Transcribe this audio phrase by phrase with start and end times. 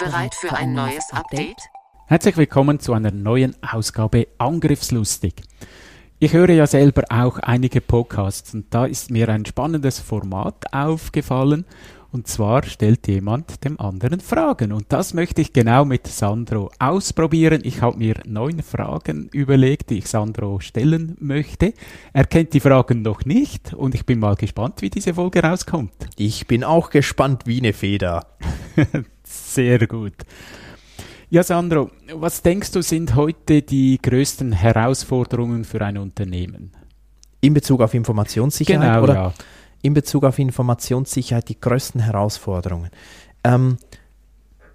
[0.00, 1.60] Bereit für ein neues Update?
[2.06, 5.34] Herzlich willkommen zu einer neuen Ausgabe Angriffslustig.
[6.18, 11.66] Ich höre ja selber auch einige Podcasts und da ist mir ein spannendes Format aufgefallen
[12.12, 14.72] und zwar stellt jemand dem anderen Fragen.
[14.72, 17.60] Und das möchte ich genau mit Sandro ausprobieren.
[17.62, 21.74] Ich habe mir neun Fragen überlegt, die ich Sandro stellen möchte.
[22.12, 25.92] Er kennt die Fragen noch nicht und ich bin mal gespannt, wie diese Folge rauskommt.
[26.16, 28.26] Ich bin auch gespannt wie eine Feder.
[29.46, 30.14] Sehr gut.
[31.28, 36.72] Ja, Sandro, was denkst du sind heute die größten Herausforderungen für ein Unternehmen?
[37.40, 39.34] In Bezug auf Informationssicherheit Genau, oder ja.
[39.82, 42.90] in Bezug auf Informationssicherheit die größten Herausforderungen?
[43.44, 43.78] Ähm,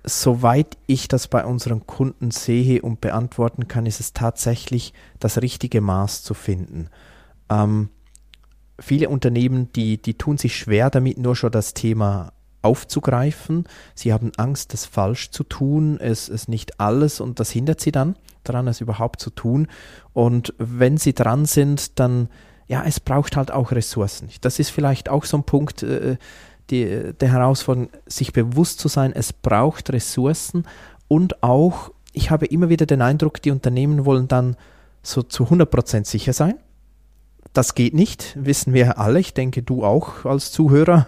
[0.06, 5.82] soweit ich das bei unseren Kunden sehe und beantworten kann, ist es tatsächlich das richtige
[5.82, 6.90] Maß zu finden.
[7.50, 7.90] Ähm,
[8.80, 12.32] viele Unternehmen, die, die tun sich schwer damit, nur schon das Thema
[12.66, 13.66] aufzugreifen.
[13.94, 17.92] Sie haben Angst, das falsch zu tun, es ist nicht alles und das hindert sie
[17.92, 19.68] dann daran, es überhaupt zu tun.
[20.14, 22.30] Und wenn sie dran sind, dann,
[22.68, 24.30] ja, es braucht halt auch Ressourcen.
[24.42, 26.18] Das ist vielleicht auch so ein Punkt, äh,
[26.70, 30.66] die, der Herausforderung, sich bewusst zu sein, es braucht Ressourcen
[31.08, 34.56] und auch, ich habe immer wieder den Eindruck, die Unternehmen wollen dann
[35.04, 36.56] so zu 100% sicher sein.
[37.54, 39.20] Das geht nicht, wissen wir alle.
[39.20, 41.06] Ich denke, du auch als Zuhörer,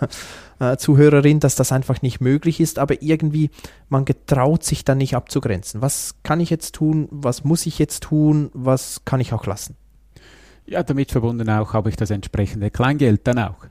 [0.59, 2.80] äh, Zuhörerin, dass das einfach nicht möglich ist.
[2.80, 3.50] Aber irgendwie,
[3.89, 5.81] man getraut sich dann nicht abzugrenzen.
[5.81, 7.08] Was kann ich jetzt tun?
[7.11, 8.49] Was muss ich jetzt tun?
[8.53, 9.75] Was kann ich auch lassen?
[10.66, 13.65] Ja, damit verbunden auch habe ich das entsprechende Kleingeld dann auch.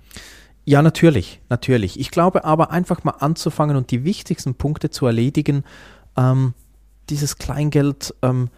[0.64, 2.00] Ja, natürlich, natürlich.
[2.00, 5.62] Ich glaube aber einfach mal anzufangen und die wichtigsten Punkte zu erledigen.
[6.16, 6.54] Ähm,
[7.08, 8.48] dieses Kleingeld, ähm,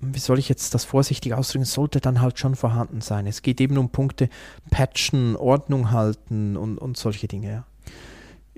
[0.00, 3.26] wie soll ich jetzt das vorsichtig ausdrücken, sollte dann halt schon vorhanden sein.
[3.26, 4.28] Es geht eben um Punkte
[4.70, 7.50] Patchen, Ordnung halten und, und solche Dinge.
[7.50, 7.64] Ja.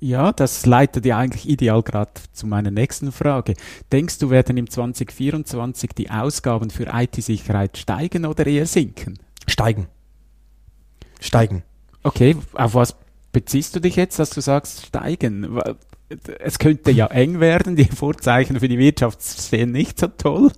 [0.04, 3.54] Ja, das leitet ja eigentlich ideal gerade zu meiner nächsten Frage.
[3.92, 9.20] Denkst du, werden im 2024 die Ausgaben für IT-Sicherheit steigen oder eher sinken?
[9.46, 9.86] Steigen.
[11.20, 11.62] Steigen.
[12.02, 12.96] Okay, auf was
[13.30, 15.60] beziehst du dich jetzt, dass du sagst steigen?
[16.40, 20.50] Es könnte ja eng werden, die Vorzeichen für die Wirtschaft sehen nicht so toll.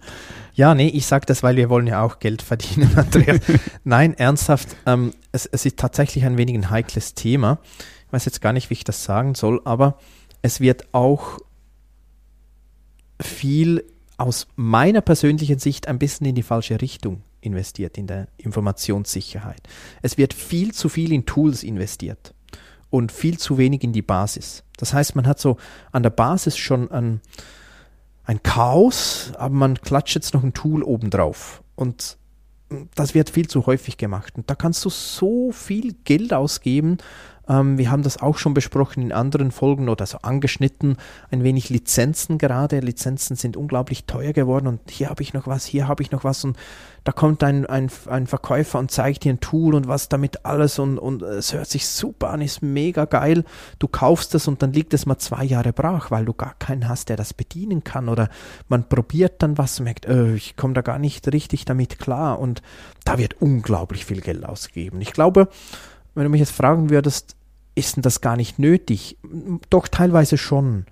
[0.55, 3.41] Ja, nee, ich sage das, weil wir wollen ja auch Geld verdienen, Andreas.
[3.83, 7.59] Nein, ernsthaft, ähm, es, es ist tatsächlich ein wenig ein heikles Thema.
[8.07, 9.99] Ich weiß jetzt gar nicht, wie ich das sagen soll, aber
[10.43, 11.39] es wird auch
[13.21, 13.85] viel
[14.17, 19.63] aus meiner persönlichen Sicht ein bisschen in die falsche Richtung investiert, in der Informationssicherheit.
[20.03, 22.33] Es wird viel zu viel in Tools investiert
[22.91, 24.63] und viel zu wenig in die Basis.
[24.77, 25.57] Das heißt, man hat so
[25.91, 27.21] an der Basis schon ein,
[28.25, 31.63] ein Chaos, aber man klatscht jetzt noch ein Tool obendrauf.
[31.75, 32.17] Und
[32.95, 34.35] das wird viel zu häufig gemacht.
[34.37, 36.99] Und da kannst du so viel Geld ausgeben.
[37.49, 40.97] Ähm, wir haben das auch schon besprochen in anderen Folgen oder so angeschnitten.
[41.31, 42.81] Ein wenig Lizenzen gerade.
[42.81, 46.25] Lizenzen sind unglaublich teuer geworden und hier habe ich noch was, hier habe ich noch
[46.25, 46.45] was.
[46.45, 46.57] Und
[47.05, 50.79] da kommt ein, ein, ein Verkäufer und zeigt dir ein Tool und was damit alles
[50.79, 53.45] und, und es hört sich super an, ist mega geil.
[53.79, 56.89] Du kaufst es und dann liegt es mal zwei Jahre brach, weil du gar keinen
[56.89, 58.09] hast, der das bedienen kann.
[58.09, 58.31] Oder
[58.69, 62.39] man probiert dann was und merkt, äh, ich komme da gar nicht richtig damit klar.
[62.39, 62.63] Und
[63.05, 65.03] da wird unglaublich viel Geld ausgegeben.
[65.03, 65.49] Ich glaube,
[66.15, 67.37] wenn du mich jetzt fragen würdest,
[67.75, 69.19] ist denn das gar nicht nötig?
[69.71, 70.87] Doch teilweise schon.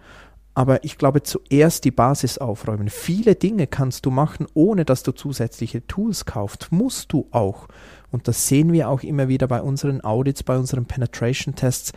[0.55, 2.91] Aber ich glaube, zuerst die Basis aufräumen.
[2.91, 6.73] Viele Dinge kannst du machen, ohne dass du zusätzliche Tools kaufst.
[6.73, 7.69] Musst du auch.
[8.11, 11.93] Und das sehen wir auch immer wieder bei unseren Audits, bei unseren Penetration-Tests.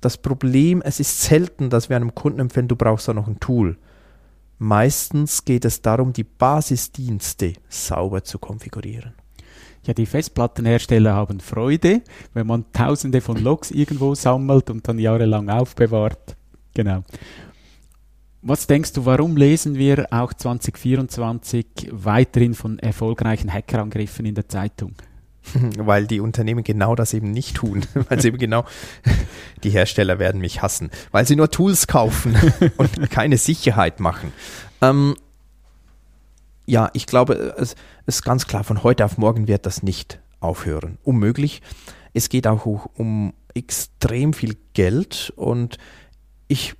[0.00, 3.40] Das Problem, es ist selten, dass wir einem Kunden empfehlen, du brauchst da noch ein
[3.40, 3.76] Tool.
[4.58, 9.17] Meistens geht es darum, die Basisdienste sauber zu konfigurieren.
[9.88, 12.02] Ja, die Festplattenhersteller haben Freude,
[12.34, 16.36] wenn man tausende von Logs irgendwo sammelt und dann jahrelang aufbewahrt.
[16.74, 17.04] Genau.
[18.42, 24.92] Was denkst du, warum lesen wir auch 2024 weiterhin von erfolgreichen Hackerangriffen in der Zeitung?
[25.78, 27.86] Weil die Unternehmen genau das eben nicht tun.
[28.10, 28.66] Weil sie eben genau,
[29.64, 32.36] die Hersteller werden mich hassen, weil sie nur Tools kaufen
[32.76, 34.34] und keine Sicherheit machen.
[34.82, 35.14] Ähm,
[36.68, 37.74] ja, ich glaube, es
[38.06, 40.98] ist ganz klar, von heute auf morgen wird das nicht aufhören.
[41.02, 41.62] Unmöglich.
[42.12, 45.78] Es geht auch um extrem viel Geld und
[46.46, 46.74] ich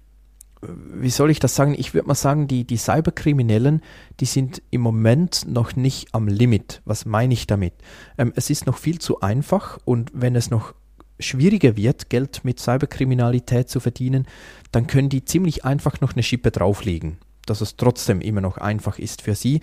[0.61, 1.77] wie soll ich das sagen?
[1.79, 3.81] Ich würde mal sagen, die, die Cyberkriminellen,
[4.19, 6.83] die sind im Moment noch nicht am Limit.
[6.85, 7.75] Was meine ich damit?
[8.19, 10.75] Ähm, es ist noch viel zu einfach und wenn es noch
[11.21, 14.27] schwieriger wird, Geld mit Cyberkriminalität zu verdienen,
[14.73, 17.19] dann können die ziemlich einfach noch eine Schippe drauflegen,
[17.51, 19.61] dass es trotzdem immer noch einfach ist für sie.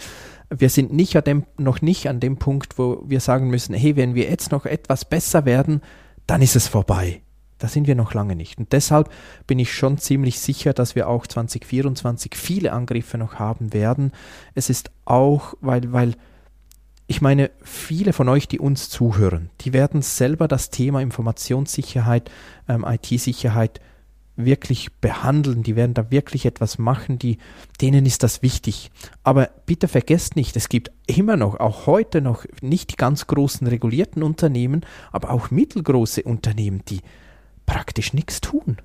[0.50, 3.96] Wir sind nicht an dem, noch nicht an dem Punkt, wo wir sagen müssen, hey,
[3.96, 5.82] wenn wir jetzt noch etwas besser werden,
[6.28, 7.22] dann ist es vorbei.
[7.58, 8.58] Da sind wir noch lange nicht.
[8.58, 9.10] Und deshalb
[9.48, 14.12] bin ich schon ziemlich sicher, dass wir auch 2024 viele Angriffe noch haben werden.
[14.56, 16.16] Es ist auch, weil, weil
[17.08, 22.30] ich meine, viele von euch, die uns zuhören, die werden selber das Thema Informationssicherheit,
[22.68, 23.80] ähm, IT-Sicherheit
[24.36, 27.38] wirklich behandeln, die werden da wirklich etwas machen, die,
[27.82, 28.92] denen ist das wichtig.
[29.24, 33.66] Aber bitte vergesst nicht, es gibt immer noch, auch heute noch, nicht die ganz großen
[33.68, 37.02] regulierten Unternehmen, aber auch mittelgroße Unternehmen, die
[37.66, 38.78] praktisch nichts tun.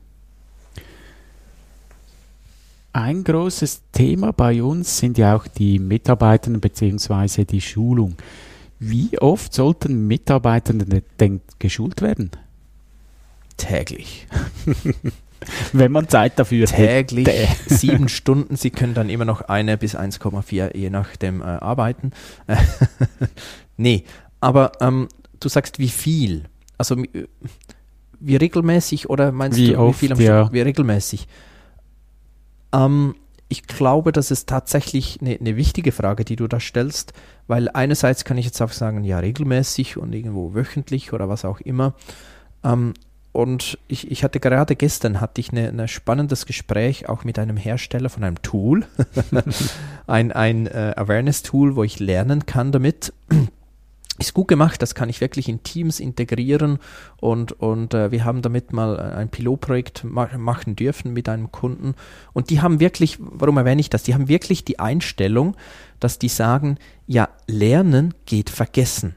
[2.93, 7.45] Ein großes Thema bei uns sind ja auch die Mitarbeitenden bzw.
[7.45, 8.17] die Schulung.
[8.81, 12.31] Wie oft sollten Mitarbeitende denn geschult werden?
[13.57, 14.27] Täglich.
[15.73, 17.75] Wenn man Zeit dafür Täglich hätte.
[17.75, 18.57] sieben Stunden.
[18.57, 22.13] Sie können dann immer noch eine bis 1,4 je nachdem äh, arbeiten.
[23.77, 24.05] nee,
[24.41, 25.09] aber ähm,
[25.39, 26.45] du sagst wie viel?
[26.79, 27.03] Also
[28.21, 30.45] wie regelmäßig oder meinst wie du oft, wie viel am ja.
[30.45, 30.53] Stück?
[30.53, 31.27] Wie regelmäßig?
[32.73, 33.15] Ähm,
[33.49, 37.13] ich glaube, das ist tatsächlich eine, eine, wichtige Frage, die du da stellst,
[37.49, 41.61] weil einerseits kann ich jetzt auch sagen, ja, regelmäßig und irgendwo wöchentlich oder was auch
[41.61, 41.95] immer.
[42.63, 42.95] Ähm,
[43.33, 48.09] und ich, ich, hatte gerade gestern hatte ich ein spannendes Gespräch auch mit einem Hersteller
[48.09, 48.87] von einem Tool,
[50.09, 53.13] ein, ein äh, Awareness-Tool, wo ich lernen kann damit.
[54.19, 56.79] Ist gut gemacht, das kann ich wirklich in Teams integrieren.
[57.21, 61.95] Und, und äh, wir haben damit mal ein Pilotprojekt ma machen dürfen mit einem Kunden.
[62.35, 65.57] Und die haben wirklich, warum erwähne ich das, die haben wirklich die Einstellung,
[66.01, 66.77] dass die sagen,
[67.07, 69.15] ja, Lernen geht vergessen.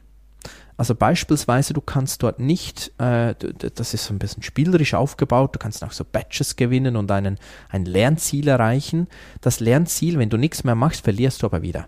[0.76, 3.34] Also beispielsweise, du kannst dort nicht, äh,
[3.74, 7.38] das ist so ein bisschen spielerisch aufgebaut, du kannst auch so Badges gewinnen und einen,
[7.68, 9.06] ein Lernziel erreichen.
[9.40, 11.86] Das Lernziel, wenn du nichts mehr machst, verlierst du aber wieder.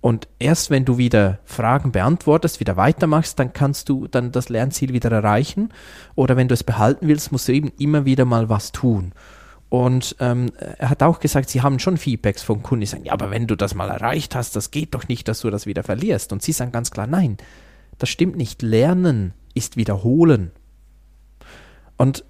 [0.00, 4.92] Und erst wenn du wieder Fragen beantwortest, wieder weitermachst, dann kannst du dann das Lernziel
[4.92, 5.70] wieder erreichen.
[6.14, 9.12] Oder wenn du es behalten willst, musst du eben immer wieder mal was tun.
[9.68, 13.12] Und ähm, er hat auch gesagt, sie haben schon Feedbacks von Kunden, die sagen, ja,
[13.12, 15.82] aber wenn du das mal erreicht hast, das geht doch nicht, dass du das wieder
[15.82, 16.32] verlierst.
[16.32, 17.36] Und sie sagen ganz klar, nein,
[17.98, 18.62] das stimmt nicht.
[18.62, 20.50] Lernen ist wiederholen.
[21.96, 22.24] Und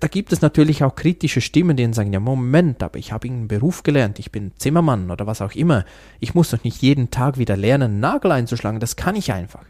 [0.00, 3.46] da gibt es natürlich auch kritische Stimmen, die sagen, ja Moment, aber ich habe einen
[3.46, 5.84] Beruf gelernt, ich bin Zimmermann oder was auch immer.
[6.18, 9.64] Ich muss doch nicht jeden Tag wieder lernen, Nagel einzuschlagen, das kann ich einfach.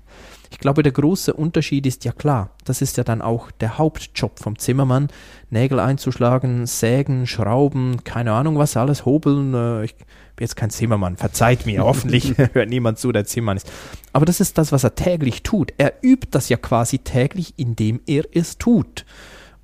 [0.51, 4.39] Ich glaube, der große Unterschied ist ja klar, das ist ja dann auch der Hauptjob
[4.39, 5.09] vom Zimmermann,
[5.51, 9.53] Nägel einzuschlagen, sägen, schrauben, keine Ahnung was alles, hobeln.
[9.55, 10.07] Äh, ich bin
[10.45, 13.71] jetzt kein Zimmermann, verzeiht mir, hoffentlich hört niemand zu, der Zimmermann ist.
[14.13, 15.75] Aber das ist das, was er täglich tut.
[15.77, 19.05] Er übt das ja quasi täglich, indem er es tut.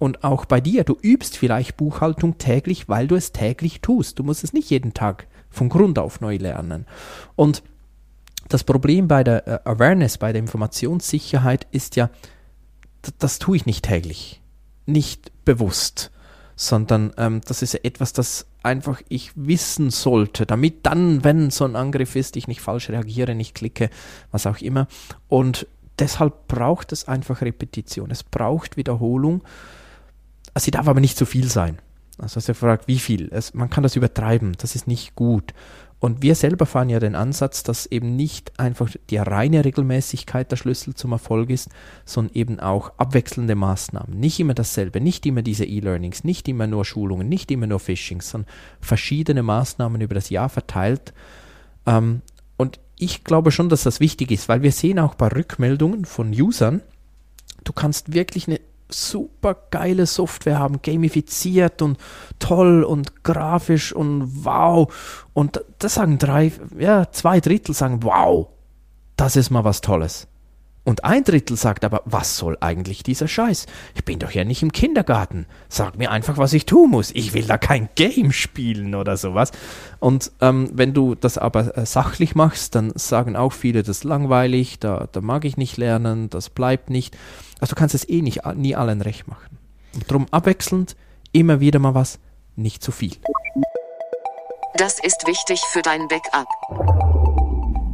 [0.03, 4.19] Und auch bei dir, du übst vielleicht Buchhaltung täglich, weil du es täglich tust.
[4.19, 6.87] Du musst es nicht jeden Tag von Grund auf neu lernen.
[7.37, 7.63] Und
[8.49, 12.11] das Problem bei der äh, Awareness, bei der Informationssicherheit ist ja,
[13.21, 14.41] das tue ich nicht täglich,
[14.87, 16.11] nicht bewusst,
[16.57, 21.77] sondern ähm, das ist etwas, das einfach ich wissen sollte, damit dann, wenn so ein
[21.77, 23.89] Angriff ist, ich nicht falsch reagiere, nicht klicke,
[24.33, 24.89] was auch immer.
[25.29, 25.69] Und
[26.01, 29.45] deshalb braucht es einfach Repetition, es braucht Wiederholung
[30.57, 31.79] Sie darf aber nicht zu viel sein.
[32.19, 33.29] Also hast du gefragt, wie viel?
[33.33, 35.55] Es, man kann das übertreiben, das ist nicht gut.
[35.99, 40.57] Und wir selber fahren ja den Ansatz, dass eben nicht einfach die reine Regelmäßigkeit der
[40.57, 41.69] Schlüssel zum Erfolg ist,
[42.05, 44.19] sondern eben auch abwechselnde Maßnahmen.
[44.19, 48.31] Nicht immer dasselbe, nicht immer diese E-Learnings, nicht immer nur Schulungen, nicht immer nur Phishings,
[48.31, 51.15] sondern verschiedene Maßnahmen über das Jahr verteilt.
[51.87, 52.23] Ähm,
[52.57, 56.33] und ich glaube schon, dass das wichtig ist, weil wir sehen auch bei Rückmeldungen von
[56.33, 56.83] Usern,
[57.63, 58.61] du kannst wirklich eine
[58.93, 61.99] super geile Software haben, gamifiziert und
[62.39, 64.93] toll und grafisch und wow.
[65.33, 68.49] Und das sagen drei, ja, zwei Drittel sagen, wow,
[69.17, 70.29] das ist mal was Tolles.
[70.85, 73.67] Und ein Drittel sagt aber, was soll eigentlich dieser Scheiß?
[73.95, 75.47] Ich bin doch ja nicht im Kindergarten.
[75.69, 77.13] Sag mir einfach, was ich tun muss.
[77.13, 79.53] Ich will da kein Game spielen oder sowas.
[80.01, 84.05] Und ähm, wenn du das aber äh, sachlich machst, dann sagen auch viele, das ist
[84.05, 87.17] langweilig, da, da mag ich nicht lernen, das bleibt nicht.
[87.63, 89.57] Also du kannst es eh nicht, nie allen recht machen.
[89.95, 90.97] Und darum abwechselnd,
[91.31, 92.19] immer wieder mal was,
[92.57, 93.13] nicht zu viel.
[94.75, 96.49] Das ist wichtig für dein Backup.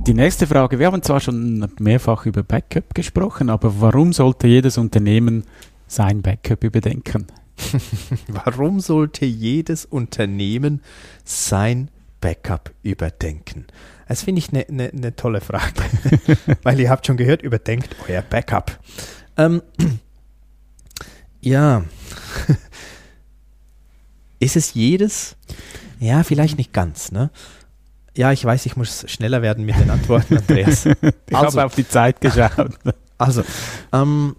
[0.06, 4.78] Die nächste Frage, wir haben zwar schon mehrfach über Backup gesprochen, aber warum sollte jedes
[4.78, 5.44] Unternehmen
[5.87, 7.26] sein Backup überdenken?
[8.28, 10.80] Warum sollte jedes Unternehmen
[11.25, 13.66] sein Backup überdenken?
[14.06, 15.82] Das finde ich eine ne, ne tolle Frage,
[16.62, 18.78] weil ihr habt schon gehört, überdenkt euer Backup.
[19.38, 19.62] Ähm,
[21.40, 21.85] ja,
[24.40, 25.37] ist es jedes?
[26.00, 27.30] Ja, vielleicht nicht ganz, ne?
[28.16, 30.87] Ja, ich weiß, ich muss schneller werden mit den Antworten, Andreas.
[30.87, 30.97] ich
[31.30, 32.76] also, habe auf die Zeit geschaut.
[33.16, 33.45] Also,
[33.92, 34.35] ähm,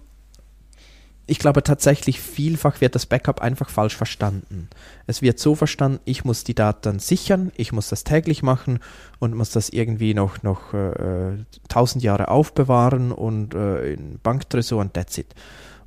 [1.30, 4.68] ich glaube tatsächlich, vielfach wird das Backup einfach falsch verstanden.
[5.06, 8.80] Es wird so verstanden, ich muss die Daten sichern, ich muss das täglich machen
[9.20, 11.36] und muss das irgendwie noch, noch äh,
[11.68, 15.34] tausend Jahre aufbewahren und äh, in Banktresor und that's it.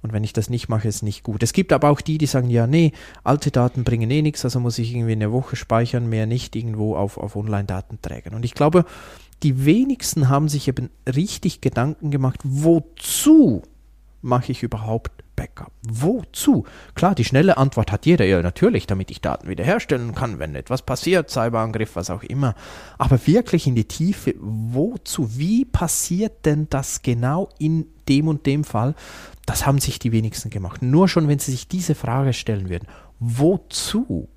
[0.01, 1.43] Und wenn ich das nicht mache, ist nicht gut.
[1.43, 2.93] Es gibt aber auch die, die sagen, ja, nee,
[3.25, 6.95] alte Daten bringen eh nichts, also muss ich irgendwie eine Woche speichern, mehr nicht irgendwo
[6.95, 8.33] auf, auf Online-Datenträgern.
[8.33, 8.85] Und ich glaube,
[9.43, 13.63] die wenigsten haben sich eben richtig Gedanken gemacht, wozu
[14.24, 15.72] mache ich überhaupt Backup?
[15.88, 16.65] Wozu?
[16.96, 20.82] Klar, die schnelle Antwort hat jeder, ja natürlich, damit ich Daten wiederherstellen kann, wenn etwas
[20.82, 22.56] passiert, Cyberangriff, was auch immer.
[22.98, 25.38] Aber wirklich in die Tiefe, wozu?
[25.38, 28.96] Wie passiert denn das genau in dem und dem Fall?
[29.46, 30.82] Das haben sich die wenigsten gemacht.
[30.82, 32.88] Nur schon, wenn sie sich diese Frage stellen würden,
[33.20, 34.30] wozu?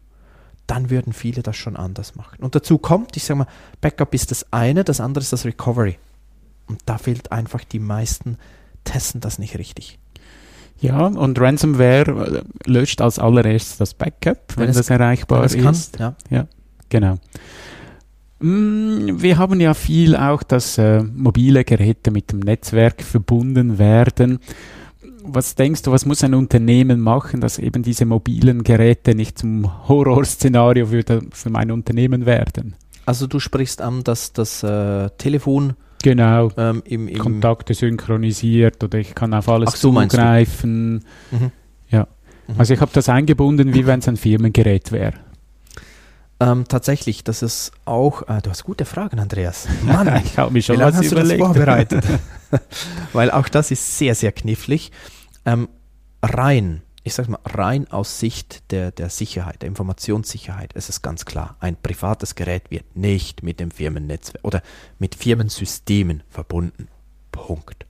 [0.66, 2.42] Dann würden viele das schon anders machen.
[2.42, 3.46] Und dazu kommt, ich sage mal,
[3.80, 5.98] Backup ist das eine, das andere ist das Recovery.
[6.66, 8.38] Und da fehlt einfach die meisten
[8.86, 9.98] testen das nicht richtig.
[10.78, 15.46] Ja, und Ransomware äh, löscht als allererstes das Backup, wenn, wenn es, das erreichbar wenn
[15.46, 15.96] es ist.
[15.98, 16.38] Kann, ja.
[16.38, 16.48] ja,
[16.88, 17.18] genau.
[18.40, 24.38] Mm, wir haben ja viel auch, dass äh, mobile Geräte mit dem Netzwerk verbunden werden.
[25.22, 29.88] Was denkst du, was muss ein Unternehmen machen, dass eben diese mobilen Geräte nicht zum
[29.88, 32.76] Horrorszenario für, für mein Unternehmen werden?
[33.06, 35.74] Also du sprichst an, dass das äh, Telefon
[36.06, 36.52] Genau.
[36.56, 41.04] Ähm, im, im Kontakte synchronisiert oder ich kann auf alles so, zugreifen.
[41.32, 41.50] Mhm.
[41.90, 42.06] Ja.
[42.46, 42.54] Mhm.
[42.58, 45.14] Also ich habe das eingebunden, wie wenn es ein Firmengerät wäre.
[46.38, 49.66] Ähm, tatsächlich, das ist auch, äh, du hast gute Fragen, Andreas.
[49.84, 51.40] Mann, ich habe mich schon lange hast überlegt.
[51.40, 52.04] du das vorbereitet?
[53.12, 54.92] Weil auch das ist sehr, sehr knifflig.
[55.44, 55.68] Ähm,
[56.22, 61.24] rein ich sage mal, rein aus Sicht der, der Sicherheit, der Informationssicherheit, ist es ganz
[61.24, 64.60] klar, ein privates Gerät wird nicht mit dem Firmennetzwerk oder
[64.98, 66.88] mit Firmensystemen verbunden.
[67.30, 67.86] Punkt.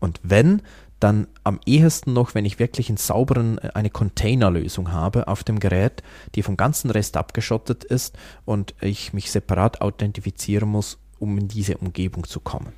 [0.00, 0.60] Und wenn,
[1.00, 5.60] dann am ehesten noch, wenn ich wirklich einen sauberen, äh, eine Containerlösung habe auf dem
[5.60, 6.02] Gerät,
[6.34, 11.78] die vom ganzen Rest abgeschottet ist und ich mich separat authentifizieren muss, um in diese
[11.78, 12.74] Umgebung zu kommen.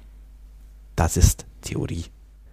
[0.94, 2.04] Das ist Theorie.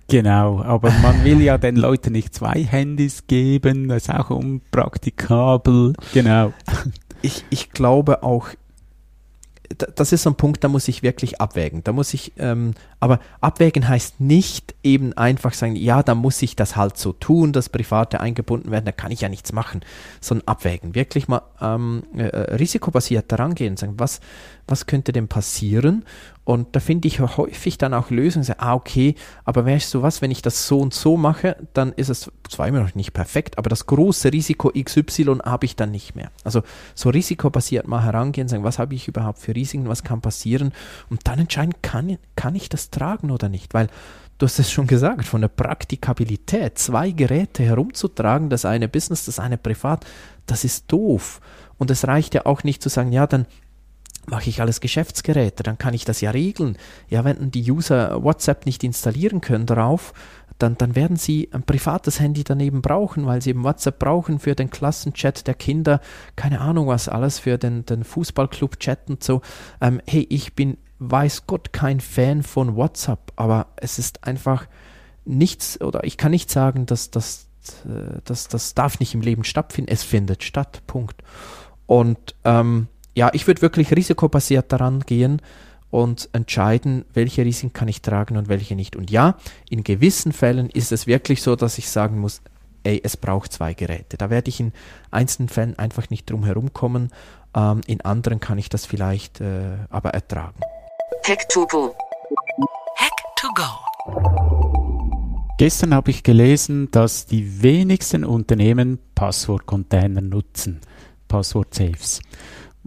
[0.09, 5.93] Genau, aber man will ja den Leuten nicht zwei Handys geben, das ist auch unpraktikabel.
[6.13, 6.53] Genau.
[7.21, 8.49] Ich, ich glaube auch,
[9.95, 11.83] das ist so ein Punkt, da muss ich wirklich abwägen.
[11.83, 16.55] Da muss ich, ähm, aber abwägen heißt nicht eben einfach sagen, ja, da muss ich
[16.55, 19.81] das halt so tun, dass Private eingebunden werden, da kann ich ja nichts machen,
[20.21, 20.95] sondern abwägen.
[20.95, 24.21] Wirklich mal ähm, äh, risikobasiert daran gehen, sagen, was,
[24.67, 26.05] was könnte denn passieren
[26.47, 30.21] und da finde ich häufig dann auch Lösungen, sagen, ah, okay, aber weißt du was,
[30.21, 33.57] wenn ich das so und so mache, dann ist es zwar immer noch nicht perfekt,
[33.57, 36.31] aber das große Risiko XY habe ich dann nicht mehr.
[36.45, 36.63] Also
[36.95, 40.71] so risikobasiert mal herangehen, sagen, was habe ich überhaupt für Risiken, was kann passieren
[41.09, 43.89] und dann entscheiden, kann, kann ich das tragen oder nicht, weil
[44.37, 49.39] du hast es schon gesagt, von der Praktikabilität, zwei Geräte herumzutragen, das eine Business, das
[49.39, 50.05] eine privat,
[50.45, 51.41] das ist doof.
[51.77, 53.47] Und es reicht ja auch nicht zu sagen, ja, dann
[54.27, 56.77] mache ich alles Geschäftsgeräte, dann kann ich das ja regeln.
[57.09, 60.13] Ja, wenn die User WhatsApp nicht installieren können drauf,
[60.59, 64.55] dann, dann werden sie ein privates Handy daneben brauchen, weil sie eben WhatsApp brauchen für
[64.55, 66.01] den Klassenchat der Kinder,
[66.35, 69.41] keine Ahnung was alles, für den, den Fußballclub-Chat und so.
[69.79, 74.67] Ähm, hey, ich bin, weiß Gott, kein Fan von WhatsApp, aber es ist einfach
[75.25, 77.47] nichts, oder ich kann nicht sagen, dass das,
[77.85, 81.21] äh, das, das darf nicht im Leben stattfinden, es findet statt, Punkt.
[81.85, 82.87] Und ähm,
[83.17, 85.41] ja, ich würde wirklich risikobasiert daran gehen
[85.89, 88.95] und entscheiden, welche Risiken kann ich tragen und welche nicht.
[88.95, 89.37] Und ja,
[89.71, 92.43] in gewissen Fällen ist es wirklich so, dass ich sagen muss,
[92.83, 94.17] ey, es braucht zwei Geräte.
[94.17, 94.71] Da werde ich in
[95.09, 97.09] einzelnen Fällen einfach nicht drum herum kommen.
[97.55, 100.59] Ähm, in anderen kann ich das vielleicht äh, aber ertragen.
[101.25, 101.95] Hack to go.
[102.97, 103.63] Hack to go.
[105.57, 110.81] Gestern habe ich gelesen, dass die wenigsten Unternehmen Passwortcontainer nutzen,
[111.27, 112.21] Passwort-Safes.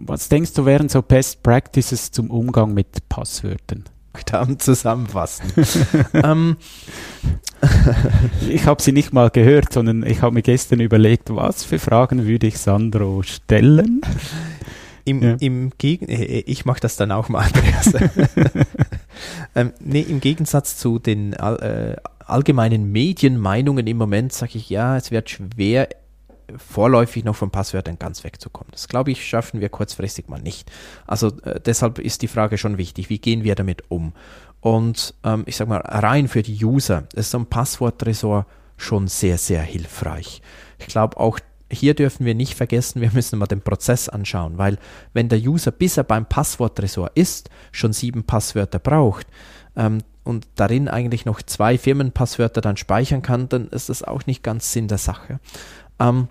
[0.05, 3.85] Was denkst du, wären so Best Practices zum Umgang mit Passwörtern?
[4.25, 5.51] Dann zusammenfassen.
[6.13, 6.57] ähm.
[8.49, 12.25] ich habe sie nicht mal gehört, sondern ich habe mir gestern überlegt, was für Fragen
[12.25, 14.01] würde ich Sandro stellen?
[15.05, 15.35] Im, ja.
[15.39, 17.93] im Gegen äh, äh, ich mache das dann auch mal, Andreas.
[19.55, 25.11] ähm, nee, Im Gegensatz zu den äh, allgemeinen Medienmeinungen im Moment sage ich, ja, es
[25.11, 25.87] wird schwer
[26.57, 28.71] vorläufig noch von Passwörtern ganz wegzukommen.
[28.71, 30.71] Das glaube ich, schaffen wir kurzfristig mal nicht.
[31.07, 34.13] Also äh, deshalb ist die Frage schon wichtig, wie gehen wir damit um?
[34.59, 38.45] Und ähm, ich sage mal, rein für die User ist so ein Passworttresor
[38.77, 40.41] schon sehr, sehr hilfreich.
[40.79, 41.39] Ich glaube auch
[41.71, 44.77] hier dürfen wir nicht vergessen, wir müssen mal den Prozess anschauen, weil
[45.13, 49.27] wenn der User, bis er beim Passworttresor ist, schon sieben Passwörter braucht
[49.75, 54.43] ähm, und darin eigentlich noch zwei Firmenpasswörter dann speichern kann, dann ist das auch nicht
[54.43, 55.39] ganz Sinn der Sache.
[55.99, 56.27] Ähm,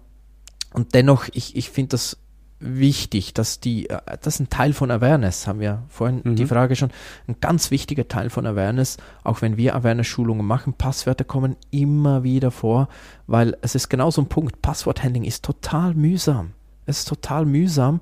[0.72, 2.16] und dennoch, ich, ich finde das
[2.60, 6.36] wichtig, dass die, äh, das ist ein Teil von Awareness, haben wir vorhin mhm.
[6.36, 6.90] die Frage schon,
[7.26, 12.50] ein ganz wichtiger Teil von Awareness, auch wenn wir Awareness-Schulungen machen, Passwörter kommen immer wieder
[12.50, 12.88] vor,
[13.26, 16.52] weil es ist genau so ein Punkt, Passworthandling ist total mühsam.
[16.86, 18.00] Es ist total mühsam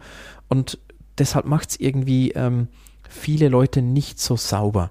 [0.48, 0.78] und
[1.18, 2.68] deshalb macht es irgendwie ähm,
[3.08, 4.90] viele Leute nicht so sauber.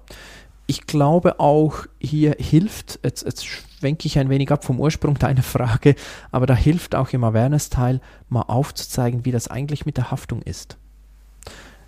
[0.70, 5.42] Ich glaube auch, hier hilft, jetzt, jetzt schwenke ich ein wenig ab vom Ursprung deiner
[5.42, 5.94] Frage,
[6.30, 10.76] aber da hilft auch im Awareness-Teil mal aufzuzeigen, wie das eigentlich mit der Haftung ist.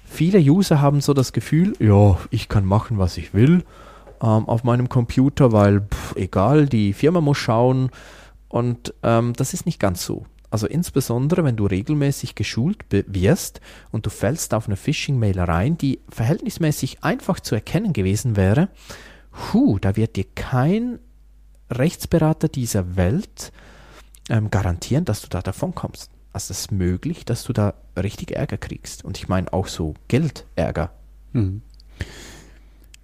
[0.02, 3.64] Viele User haben so das Gefühl, ja, ich kann machen, was ich will
[4.22, 7.90] ähm, auf meinem Computer, weil pff, egal, die Firma muss schauen
[8.48, 10.24] und ähm, das ist nicht ganz so.
[10.50, 13.60] Also insbesondere, wenn du regelmäßig geschult wirst
[13.92, 18.68] und du fällst auf eine Phishing-Mail rein, die verhältnismäßig einfach zu erkennen gewesen wäre,
[19.52, 20.98] hu, da wird dir kein
[21.70, 23.52] Rechtsberater dieser Welt
[24.28, 26.10] ähm, garantieren, dass du da davon kommst.
[26.32, 29.04] Also es ist möglich, dass du da richtig Ärger kriegst.
[29.04, 30.90] Und ich meine auch so Geldärger.
[31.32, 31.62] Mhm.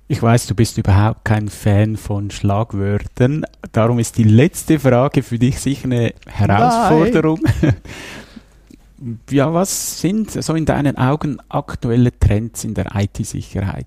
[0.09, 3.45] Ich weiß, du bist überhaupt kein Fan von Schlagwörtern.
[3.73, 7.41] Darum ist die letzte Frage für dich sicher eine Herausforderung.
[9.31, 13.87] ja, was sind so in deinen Augen aktuelle Trends in der IT-Sicherheit?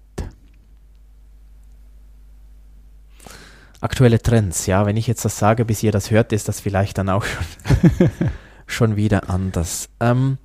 [3.80, 6.98] Aktuelle Trends, ja, wenn ich jetzt das sage, bis ihr das hört, ist das vielleicht
[6.98, 8.10] dann auch schon,
[8.68, 9.88] schon wieder anders.
[10.02, 10.38] Ähm,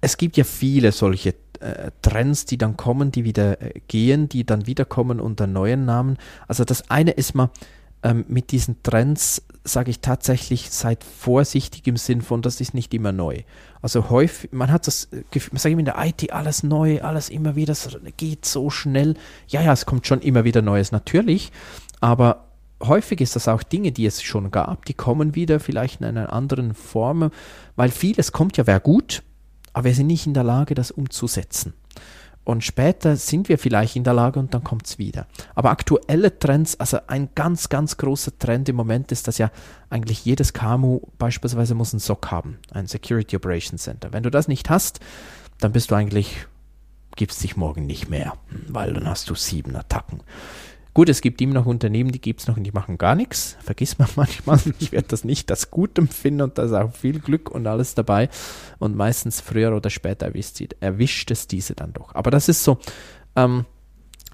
[0.00, 4.44] es gibt ja viele solche äh, Trends, die dann kommen, die wieder äh, gehen, die
[4.44, 6.18] dann wiederkommen unter neuen Namen.
[6.48, 7.50] Also das eine ist mal,
[8.02, 12.92] ähm, mit diesen Trends sage ich tatsächlich, seid vorsichtig im Sinn von, das ist nicht
[12.92, 13.40] immer neu.
[13.80, 17.30] Also häufig, man hat das Gefühl, man sagt immer in der IT alles neu, alles
[17.30, 19.14] immer wieder, das geht so schnell.
[19.48, 21.50] Ja, ja, es kommt schon immer wieder Neues, natürlich,
[22.00, 22.44] aber
[22.82, 26.32] häufig ist das auch Dinge, die es schon gab, die kommen wieder, vielleicht in einer
[26.32, 27.30] anderen Form,
[27.76, 29.22] weil vieles kommt ja, wäre gut,
[29.74, 31.74] aber wir sind nicht in der Lage, das umzusetzen.
[32.44, 35.26] Und später sind wir vielleicht in der Lage und dann kommt es wieder.
[35.54, 39.50] Aber aktuelle Trends, also ein ganz, ganz großer Trend im Moment ist, dass ja
[39.88, 44.12] eigentlich jedes KMU beispielsweise muss ein SOC haben, ein Security Operations Center.
[44.12, 45.00] Wenn du das nicht hast,
[45.58, 46.46] dann bist du eigentlich,
[47.16, 48.34] gibst dich morgen nicht mehr,
[48.68, 50.20] weil dann hast du sieben Attacken.
[50.94, 53.56] Gut, es gibt immer noch Unternehmen, die gibt es noch und die machen gar nichts.
[53.60, 54.60] Vergisst man manchmal.
[54.78, 57.96] Ich werde das nicht als gut empfinden und da ist auch viel Glück und alles
[57.96, 58.28] dabei.
[58.78, 62.14] Und meistens früher oder später erwischt, sie, erwischt es diese dann doch.
[62.14, 62.78] Aber das ist so
[63.34, 63.64] ähm,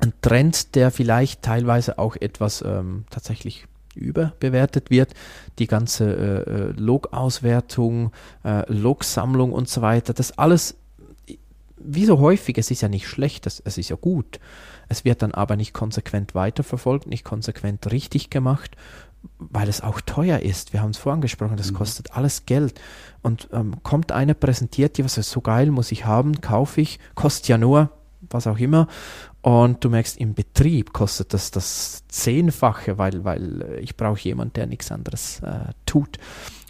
[0.01, 5.15] ein Trend, der vielleicht teilweise auch etwas ähm, tatsächlich überbewertet wird.
[5.59, 8.13] Die ganze äh, äh Log-Auswertung,
[8.45, 10.13] äh, Log-Sammlung und so weiter.
[10.13, 10.77] Das alles,
[11.83, 14.41] wie so häufig, es ist ja nicht schlecht, es ist ja gut.
[14.89, 18.77] Es wird dann aber nicht konsequent weiterverfolgt, nicht konsequent richtig gemacht,
[19.39, 20.73] weil es auch teuer ist.
[20.73, 21.77] Wir haben es vorangesprochen, das mhm.
[21.77, 22.81] kostet alles Geld.
[23.23, 26.99] Und ähm, kommt einer, präsentiert dir, was ist so geil, muss ich haben, kaufe ich,
[27.15, 27.91] kostet ja nur,
[28.29, 28.89] was auch immer.
[29.43, 34.67] Und du merkst, im Betrieb kostet das das Zehnfache, weil, weil ich brauche jemanden, der
[34.67, 36.19] nichts anderes äh, tut.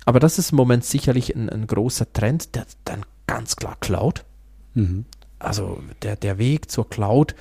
[0.04, 4.24] Aber das ist im Moment sicherlich ein, ein großer Trend, der dann ganz klar Cloud.
[4.74, 5.04] Mhm.
[5.38, 7.34] Also der, der Weg zur Cloud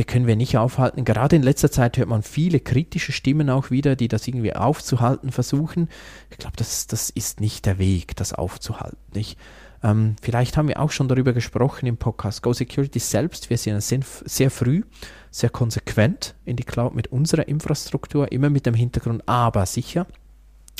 [0.00, 1.04] die können wir nicht aufhalten.
[1.04, 5.30] Gerade in letzter Zeit hört man viele kritische Stimmen auch wieder, die das irgendwie aufzuhalten
[5.30, 5.90] versuchen.
[6.30, 8.96] Ich glaube, das, das ist nicht der Weg, das aufzuhalten.
[9.12, 9.38] Nicht?
[9.82, 13.50] Ähm, vielleicht haben wir auch schon darüber gesprochen im Podcast Go Security selbst.
[13.50, 14.84] Wir sind sehr, sehr früh,
[15.30, 20.06] sehr konsequent in die Cloud mit unserer Infrastruktur, immer mit dem Hintergrund, aber sicher.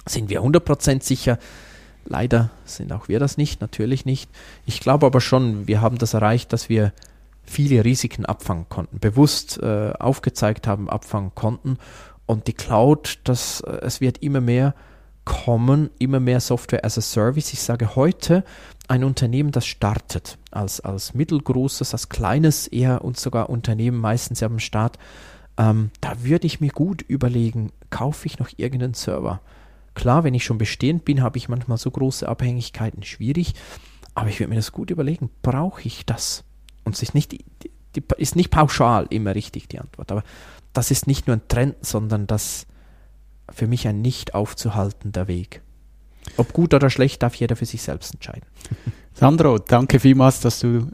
[0.06, 1.38] Sind wir 100% sicher?
[2.06, 4.30] Leider sind auch wir das nicht, natürlich nicht.
[4.66, 6.92] Ich glaube aber schon, wir haben das erreicht, dass wir
[7.44, 11.78] viele Risiken abfangen konnten, bewusst äh, aufgezeigt haben, abfangen konnten.
[12.26, 14.74] Und die Cloud, das, äh, es wird immer mehr
[15.24, 17.52] kommen, immer mehr Software as a Service.
[17.52, 18.44] Ich sage heute,
[18.88, 24.58] ein Unternehmen, das startet als, als mittelgroßes, als kleines eher und sogar Unternehmen meistens am
[24.58, 24.98] Start,
[25.56, 29.40] ähm, da würde ich mir gut überlegen, kaufe ich noch irgendeinen Server?
[30.00, 33.52] Klar, wenn ich schon bestehend bin, habe ich manchmal so große Abhängigkeiten, schwierig,
[34.14, 36.42] aber ich würde mir das gut überlegen, brauche ich das?
[36.84, 37.36] Und es ist nicht,
[38.16, 40.24] ist nicht pauschal immer richtig die Antwort, aber
[40.72, 42.66] das ist nicht nur ein Trend, sondern das
[43.52, 45.60] für mich ein nicht aufzuhaltender Weg.
[46.36, 48.42] Ob gut oder schlecht, darf jeder für sich selbst entscheiden.
[49.14, 50.88] Sandro, danke vielmals, dass du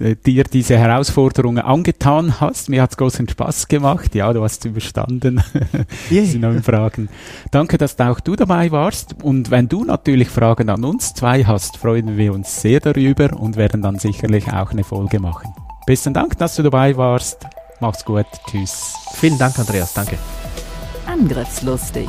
[0.00, 2.68] äh, dir diese Herausforderungen angetan hast.
[2.68, 4.14] Mir hat es großen Spaß gemacht.
[4.14, 5.42] Ja, du hast überstanden.
[6.10, 7.08] diese neuen Fragen.
[7.52, 9.22] Danke, dass auch du dabei warst.
[9.22, 13.56] Und wenn du natürlich Fragen an uns zwei hast, freuen wir uns sehr darüber und
[13.56, 15.52] werden dann sicherlich auch eine Folge machen.
[15.86, 17.46] Besten Dank, dass du dabei warst.
[17.80, 18.26] Mach's gut.
[18.50, 18.94] Tschüss.
[19.14, 19.94] Vielen Dank, Andreas.
[19.94, 20.18] Danke.
[21.06, 22.08] Angriffslustig.